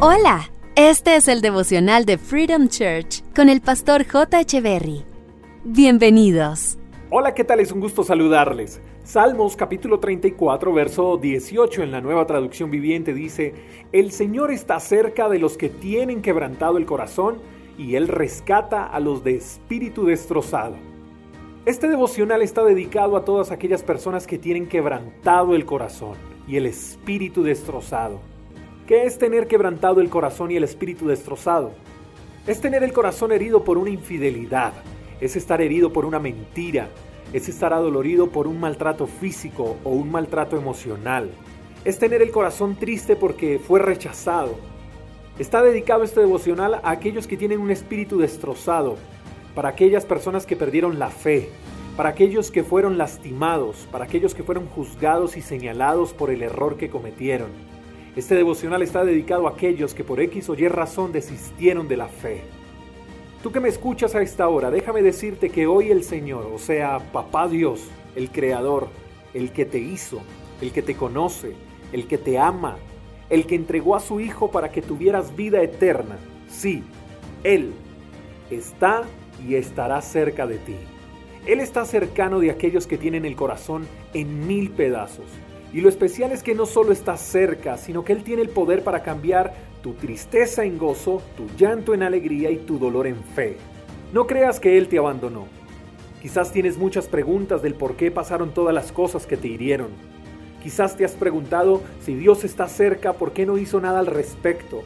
Hola, 0.00 0.48
este 0.76 1.16
es 1.16 1.26
el 1.26 1.40
devocional 1.40 2.04
de 2.04 2.18
Freedom 2.18 2.68
Church 2.68 3.24
con 3.34 3.48
el 3.48 3.60
pastor 3.60 4.06
J. 4.06 4.42
Echeverry. 4.42 5.04
Bienvenidos. 5.64 6.78
Hola, 7.10 7.34
¿qué 7.34 7.42
tal? 7.42 7.58
Es 7.58 7.72
un 7.72 7.80
gusto 7.80 8.04
saludarles. 8.04 8.80
Salmos 9.02 9.56
capítulo 9.56 9.98
34, 9.98 10.72
verso 10.72 11.16
18 11.16 11.82
en 11.82 11.90
la 11.90 12.00
nueva 12.00 12.26
traducción 12.26 12.70
viviente 12.70 13.12
dice, 13.12 13.54
El 13.90 14.12
Señor 14.12 14.52
está 14.52 14.78
cerca 14.78 15.28
de 15.28 15.40
los 15.40 15.56
que 15.56 15.68
tienen 15.68 16.22
quebrantado 16.22 16.78
el 16.78 16.86
corazón 16.86 17.38
y 17.76 17.96
Él 17.96 18.06
rescata 18.06 18.84
a 18.84 19.00
los 19.00 19.24
de 19.24 19.34
espíritu 19.34 20.06
destrozado. 20.06 20.76
Este 21.66 21.88
devocional 21.88 22.42
está 22.42 22.62
dedicado 22.62 23.16
a 23.16 23.24
todas 23.24 23.50
aquellas 23.50 23.82
personas 23.82 24.28
que 24.28 24.38
tienen 24.38 24.68
quebrantado 24.68 25.56
el 25.56 25.64
corazón 25.64 26.16
y 26.46 26.54
el 26.54 26.66
espíritu 26.66 27.42
destrozado. 27.42 28.20
¿Qué 28.88 29.04
es 29.04 29.18
tener 29.18 29.48
quebrantado 29.48 30.00
el 30.00 30.08
corazón 30.08 30.50
y 30.50 30.56
el 30.56 30.64
espíritu 30.64 31.08
destrozado? 31.08 31.72
Es 32.46 32.62
tener 32.62 32.82
el 32.82 32.94
corazón 32.94 33.32
herido 33.32 33.62
por 33.62 33.76
una 33.76 33.90
infidelidad, 33.90 34.72
es 35.20 35.36
estar 35.36 35.60
herido 35.60 35.92
por 35.92 36.06
una 36.06 36.18
mentira, 36.18 36.88
es 37.34 37.50
estar 37.50 37.74
adolorido 37.74 38.30
por 38.30 38.46
un 38.46 38.58
maltrato 38.58 39.06
físico 39.06 39.76
o 39.84 39.90
un 39.90 40.10
maltrato 40.10 40.56
emocional, 40.56 41.30
es 41.84 41.98
tener 41.98 42.22
el 42.22 42.30
corazón 42.30 42.76
triste 42.76 43.14
porque 43.14 43.58
fue 43.58 43.78
rechazado. 43.78 44.54
Está 45.38 45.62
dedicado 45.62 46.02
este 46.02 46.20
devocional 46.20 46.76
a 46.76 46.90
aquellos 46.90 47.26
que 47.26 47.36
tienen 47.36 47.60
un 47.60 47.70
espíritu 47.70 48.16
destrozado, 48.16 48.96
para 49.54 49.68
aquellas 49.68 50.06
personas 50.06 50.46
que 50.46 50.56
perdieron 50.56 50.98
la 50.98 51.10
fe, 51.10 51.50
para 51.94 52.08
aquellos 52.08 52.50
que 52.50 52.64
fueron 52.64 52.96
lastimados, 52.96 53.86
para 53.92 54.06
aquellos 54.06 54.34
que 54.34 54.44
fueron 54.44 54.66
juzgados 54.66 55.36
y 55.36 55.42
señalados 55.42 56.14
por 56.14 56.30
el 56.30 56.42
error 56.42 56.78
que 56.78 56.88
cometieron. 56.88 57.77
Este 58.18 58.34
devocional 58.34 58.82
está 58.82 59.04
dedicado 59.04 59.46
a 59.46 59.52
aquellos 59.52 59.94
que 59.94 60.02
por 60.02 60.20
X 60.20 60.48
o 60.48 60.56
Y 60.56 60.66
razón 60.66 61.12
desistieron 61.12 61.86
de 61.86 61.96
la 61.96 62.08
fe. 62.08 62.40
Tú 63.44 63.52
que 63.52 63.60
me 63.60 63.68
escuchas 63.68 64.16
a 64.16 64.22
esta 64.22 64.48
hora, 64.48 64.72
déjame 64.72 65.02
decirte 65.02 65.50
que 65.50 65.68
hoy 65.68 65.92
el 65.92 66.02
Señor, 66.02 66.50
o 66.52 66.58
sea, 66.58 66.98
Papá 67.12 67.46
Dios, 67.46 67.88
el 68.16 68.32
Creador, 68.32 68.88
el 69.34 69.52
que 69.52 69.64
te 69.64 69.78
hizo, 69.78 70.20
el 70.60 70.72
que 70.72 70.82
te 70.82 70.96
conoce, 70.96 71.52
el 71.92 72.08
que 72.08 72.18
te 72.18 72.40
ama, 72.40 72.76
el 73.30 73.46
que 73.46 73.54
entregó 73.54 73.94
a 73.94 74.00
su 74.00 74.18
Hijo 74.18 74.50
para 74.50 74.72
que 74.72 74.82
tuvieras 74.82 75.36
vida 75.36 75.62
eterna, 75.62 76.18
sí, 76.48 76.82
Él 77.44 77.70
está 78.50 79.04
y 79.46 79.54
estará 79.54 80.02
cerca 80.02 80.48
de 80.48 80.58
ti. 80.58 80.74
Él 81.46 81.60
está 81.60 81.84
cercano 81.84 82.40
de 82.40 82.50
aquellos 82.50 82.88
que 82.88 82.98
tienen 82.98 83.24
el 83.24 83.36
corazón 83.36 83.86
en 84.12 84.48
mil 84.48 84.70
pedazos 84.70 85.26
y 85.72 85.80
lo 85.80 85.88
especial 85.88 86.32
es 86.32 86.42
que 86.42 86.54
no 86.54 86.64
solo 86.64 86.92
está 86.92 87.16
cerca, 87.16 87.76
sino 87.76 88.04
que 88.04 88.12
Él 88.12 88.24
tiene 88.24 88.42
el 88.42 88.48
poder 88.48 88.82
para 88.82 89.02
cambiar 89.02 89.52
tu 89.82 89.92
tristeza 89.92 90.64
en 90.64 90.78
gozo, 90.78 91.22
tu 91.36 91.46
llanto 91.58 91.92
en 91.92 92.02
alegría 92.02 92.50
y 92.50 92.56
tu 92.56 92.78
dolor 92.78 93.06
en 93.06 93.22
fe. 93.22 93.56
No 94.12 94.26
creas 94.26 94.60
que 94.60 94.78
Él 94.78 94.88
te 94.88 94.98
abandonó. 94.98 95.46
Quizás 96.22 96.52
tienes 96.52 96.78
muchas 96.78 97.06
preguntas 97.06 97.62
del 97.62 97.74
por 97.74 97.96
qué 97.96 98.10
pasaron 98.10 98.54
todas 98.54 98.74
las 98.74 98.92
cosas 98.92 99.26
que 99.26 99.36
te 99.36 99.48
hirieron. 99.48 99.88
Quizás 100.62 100.96
te 100.96 101.04
has 101.04 101.12
preguntado 101.12 101.82
si 102.00 102.14
Dios 102.14 102.44
está 102.44 102.66
cerca, 102.66 103.12
¿por 103.12 103.32
qué 103.32 103.46
no 103.46 103.58
hizo 103.58 103.80
nada 103.80 104.00
al 104.00 104.06
respecto? 104.06 104.82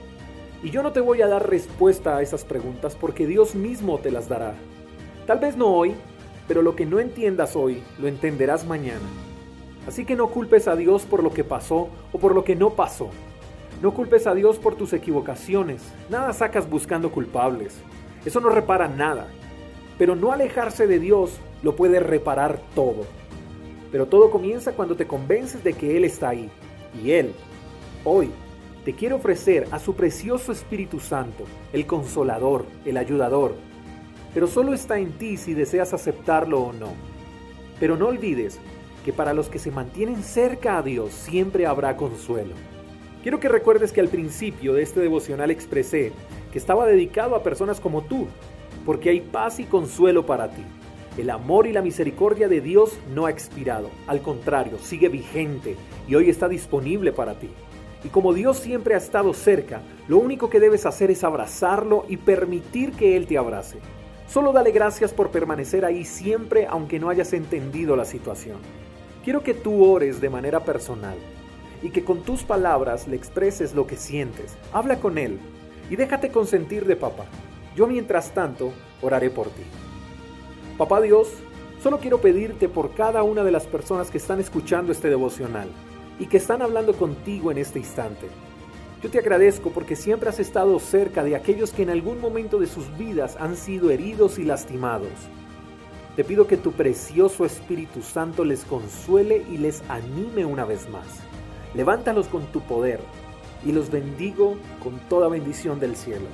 Y 0.62 0.70
yo 0.70 0.82
no 0.82 0.92
te 0.92 1.00
voy 1.00 1.22
a 1.22 1.28
dar 1.28 1.48
respuesta 1.48 2.16
a 2.16 2.22
esas 2.22 2.44
preguntas 2.44 2.96
porque 3.00 3.26
Dios 3.26 3.54
mismo 3.54 3.98
te 3.98 4.10
las 4.10 4.28
dará. 4.28 4.54
Tal 5.26 5.38
vez 5.38 5.56
no 5.56 5.68
hoy, 5.68 5.94
pero 6.48 6.60
lo 6.60 6.76
que 6.76 6.86
no 6.86 7.00
entiendas 7.00 7.56
hoy 7.56 7.82
lo 8.00 8.08
entenderás 8.08 8.66
mañana. 8.66 9.08
Así 9.86 10.04
que 10.04 10.14
no 10.14 10.28
culpes 10.28 10.68
a 10.68 10.76
Dios 10.76 11.02
por 11.02 11.22
lo 11.22 11.32
que 11.32 11.44
pasó 11.44 11.88
o 12.12 12.18
por 12.18 12.34
lo 12.34 12.44
que 12.44 12.54
no 12.54 12.70
pasó. 12.70 13.10
No 13.80 13.92
culpes 13.92 14.26
a 14.26 14.34
Dios 14.34 14.58
por 14.58 14.76
tus 14.76 14.92
equivocaciones. 14.92 15.82
Nada 16.08 16.32
sacas 16.32 16.70
buscando 16.70 17.10
culpables. 17.10 17.74
Eso 18.24 18.40
no 18.40 18.48
repara 18.48 18.86
nada. 18.86 19.26
Pero 19.98 20.14
no 20.14 20.30
alejarse 20.30 20.86
de 20.86 21.00
Dios 21.00 21.40
lo 21.62 21.74
puede 21.74 21.98
reparar 21.98 22.60
todo. 22.74 23.04
Pero 23.90 24.06
todo 24.06 24.30
comienza 24.30 24.72
cuando 24.72 24.94
te 24.94 25.06
convences 25.06 25.64
de 25.64 25.72
que 25.72 25.96
Él 25.96 26.04
está 26.04 26.28
ahí. 26.28 26.48
Y 27.02 27.10
Él, 27.10 27.34
hoy, 28.04 28.30
te 28.84 28.94
quiere 28.94 29.16
ofrecer 29.16 29.66
a 29.72 29.78
su 29.78 29.94
precioso 29.94 30.52
Espíritu 30.52 31.00
Santo, 31.00 31.44
el 31.72 31.86
consolador, 31.86 32.66
el 32.84 32.96
ayudador. 32.96 33.54
Pero 34.32 34.46
solo 34.46 34.72
está 34.72 34.98
en 34.98 35.12
ti 35.12 35.36
si 35.36 35.54
deseas 35.54 35.92
aceptarlo 35.92 36.62
o 36.62 36.72
no. 36.72 36.92
Pero 37.80 37.96
no 37.96 38.06
olvides 38.06 38.60
que 39.04 39.12
para 39.12 39.34
los 39.34 39.48
que 39.48 39.58
se 39.58 39.70
mantienen 39.70 40.22
cerca 40.22 40.78
a 40.78 40.82
Dios 40.82 41.12
siempre 41.12 41.66
habrá 41.66 41.96
consuelo. 41.96 42.54
Quiero 43.22 43.40
que 43.40 43.48
recuerdes 43.48 43.92
que 43.92 44.00
al 44.00 44.08
principio 44.08 44.74
de 44.74 44.82
este 44.82 45.00
devocional 45.00 45.50
expresé 45.50 46.12
que 46.50 46.58
estaba 46.58 46.86
dedicado 46.86 47.36
a 47.36 47.42
personas 47.42 47.80
como 47.80 48.02
tú, 48.02 48.26
porque 48.84 49.10
hay 49.10 49.20
paz 49.20 49.60
y 49.60 49.64
consuelo 49.64 50.26
para 50.26 50.50
ti. 50.50 50.62
El 51.16 51.30
amor 51.30 51.66
y 51.66 51.72
la 51.72 51.82
misericordia 51.82 52.48
de 52.48 52.60
Dios 52.60 52.98
no 53.14 53.26
ha 53.26 53.30
expirado, 53.30 53.90
al 54.06 54.22
contrario, 54.22 54.78
sigue 54.78 55.08
vigente 55.08 55.76
y 56.08 56.14
hoy 56.14 56.30
está 56.30 56.48
disponible 56.48 57.12
para 57.12 57.34
ti. 57.34 57.50
Y 58.04 58.08
como 58.08 58.32
Dios 58.32 58.58
siempre 58.58 58.94
ha 58.94 58.98
estado 58.98 59.32
cerca, 59.34 59.82
lo 60.08 60.18
único 60.18 60.50
que 60.50 60.58
debes 60.58 60.86
hacer 60.86 61.10
es 61.10 61.22
abrazarlo 61.22 62.04
y 62.08 62.16
permitir 62.16 62.92
que 62.92 63.16
Él 63.16 63.26
te 63.26 63.38
abrace. 63.38 63.78
Solo 64.26 64.52
dale 64.52 64.72
gracias 64.72 65.12
por 65.12 65.30
permanecer 65.30 65.84
ahí 65.84 66.04
siempre 66.04 66.66
aunque 66.66 66.98
no 66.98 67.10
hayas 67.10 67.32
entendido 67.34 67.94
la 67.94 68.04
situación. 68.04 68.56
Quiero 69.24 69.44
que 69.44 69.54
tú 69.54 69.84
ores 69.84 70.20
de 70.20 70.28
manera 70.28 70.64
personal 70.64 71.16
y 71.80 71.90
que 71.90 72.02
con 72.02 72.22
tus 72.22 72.42
palabras 72.42 73.06
le 73.06 73.14
expreses 73.14 73.72
lo 73.72 73.86
que 73.86 73.96
sientes. 73.96 74.56
Habla 74.72 74.98
con 74.98 75.16
Él 75.16 75.38
y 75.88 75.94
déjate 75.94 76.30
consentir 76.30 76.86
de 76.86 76.96
papá. 76.96 77.26
Yo 77.76 77.86
mientras 77.86 78.34
tanto 78.34 78.72
oraré 79.00 79.30
por 79.30 79.46
ti. 79.46 79.62
Papá 80.76 81.00
Dios, 81.00 81.28
solo 81.80 81.98
quiero 81.98 82.20
pedirte 82.20 82.68
por 82.68 82.94
cada 82.94 83.22
una 83.22 83.44
de 83.44 83.52
las 83.52 83.66
personas 83.66 84.10
que 84.10 84.18
están 84.18 84.40
escuchando 84.40 84.90
este 84.90 85.08
devocional 85.08 85.68
y 86.18 86.26
que 86.26 86.38
están 86.38 86.60
hablando 86.60 86.92
contigo 86.94 87.52
en 87.52 87.58
este 87.58 87.78
instante. 87.78 88.26
Yo 89.04 89.10
te 89.10 89.20
agradezco 89.20 89.70
porque 89.70 89.94
siempre 89.94 90.30
has 90.30 90.40
estado 90.40 90.78
cerca 90.80 91.22
de 91.22 91.36
aquellos 91.36 91.70
que 91.70 91.82
en 91.82 91.90
algún 91.90 92.20
momento 92.20 92.58
de 92.58 92.66
sus 92.66 92.96
vidas 92.98 93.36
han 93.38 93.56
sido 93.56 93.90
heridos 93.90 94.40
y 94.40 94.44
lastimados. 94.44 95.10
Te 96.16 96.24
pido 96.24 96.46
que 96.46 96.58
tu 96.58 96.72
precioso 96.72 97.46
Espíritu 97.46 98.02
Santo 98.02 98.44
les 98.44 98.64
consuele 98.64 99.46
y 99.50 99.56
les 99.56 99.82
anime 99.88 100.44
una 100.44 100.66
vez 100.66 100.88
más. 100.90 101.06
Levántalos 101.74 102.26
con 102.26 102.44
tu 102.52 102.60
poder 102.60 103.00
y 103.64 103.72
los 103.72 103.90
bendigo 103.90 104.56
con 104.82 104.98
toda 105.08 105.28
bendición 105.28 105.80
del 105.80 105.96
cielo. 105.96 106.26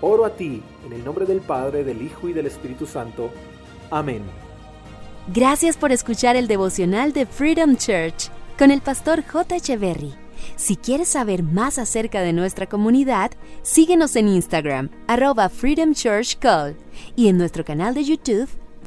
Oro 0.00 0.24
a 0.24 0.30
ti 0.30 0.62
en 0.84 0.92
el 0.92 1.04
nombre 1.04 1.26
del 1.26 1.40
Padre, 1.40 1.84
del 1.84 2.02
Hijo 2.02 2.28
y 2.28 2.32
del 2.32 2.46
Espíritu 2.46 2.86
Santo. 2.86 3.30
Amén. 3.90 4.22
Gracias 5.32 5.76
por 5.76 5.92
escuchar 5.92 6.34
el 6.34 6.48
devocional 6.48 7.12
de 7.12 7.24
Freedom 7.24 7.76
Church 7.76 8.30
con 8.58 8.72
el 8.72 8.80
pastor 8.80 9.22
J. 9.24 9.56
Echeverry. 9.56 10.12
Si 10.56 10.76
quieres 10.76 11.08
saber 11.08 11.42
más 11.42 11.78
acerca 11.78 12.20
de 12.20 12.32
nuestra 12.32 12.66
comunidad, 12.66 13.30
síguenos 13.62 14.16
en 14.16 14.28
Instagram, 14.28 14.90
arroba 15.06 15.48
Freedom 15.48 15.94
Church 15.94 16.36
Call, 16.38 16.76
y 17.16 17.28
en 17.28 17.38
nuestro 17.38 17.64
canal 17.64 17.94
de 17.94 18.04
YouTube, 18.04 18.48